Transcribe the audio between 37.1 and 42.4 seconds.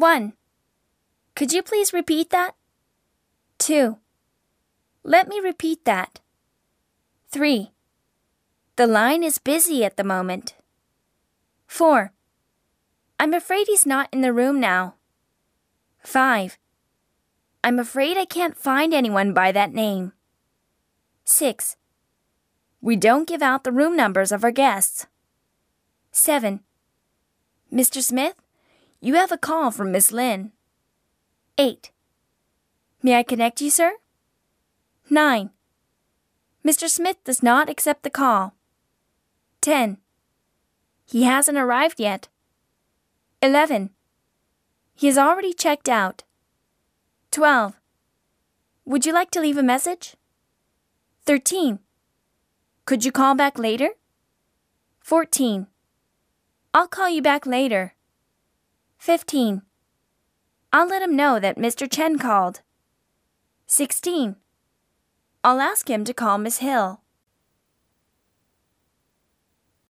does not accept the call. 10. He hasn't arrived yet.